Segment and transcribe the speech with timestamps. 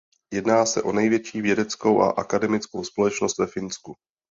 [0.33, 3.95] Jedná se o největší vědeckou a akademickou společnost ve Finsku.